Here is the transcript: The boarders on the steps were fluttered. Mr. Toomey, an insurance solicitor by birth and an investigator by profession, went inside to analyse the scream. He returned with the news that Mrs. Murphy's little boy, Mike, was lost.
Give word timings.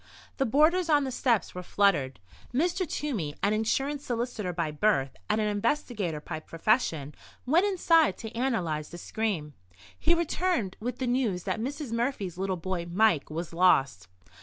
The 0.37 0.47
boarders 0.47 0.89
on 0.89 1.03
the 1.03 1.11
steps 1.11 1.53
were 1.53 1.61
fluttered. 1.61 2.19
Mr. 2.51 2.89
Toomey, 2.89 3.35
an 3.43 3.53
insurance 3.53 4.03
solicitor 4.03 4.51
by 4.51 4.71
birth 4.71 5.15
and 5.29 5.39
an 5.39 5.45
investigator 5.47 6.19
by 6.19 6.39
profession, 6.39 7.13
went 7.45 7.67
inside 7.67 8.17
to 8.17 8.35
analyse 8.35 8.89
the 8.89 8.97
scream. 8.97 9.53
He 9.99 10.15
returned 10.15 10.75
with 10.79 10.97
the 10.97 11.05
news 11.05 11.43
that 11.43 11.61
Mrs. 11.61 11.91
Murphy's 11.91 12.39
little 12.39 12.57
boy, 12.57 12.87
Mike, 12.89 13.29
was 13.29 13.53
lost. 13.53 14.07